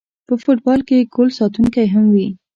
په 0.27 0.33
فوټبال 0.41 0.79
کې 0.87 1.07
ګول 1.13 1.29
ساتونکی 1.39 1.85
هم 1.93 2.05
وي 2.13 2.27